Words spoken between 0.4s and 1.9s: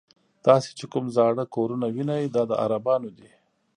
تاسې چې کوم زاړه کورونه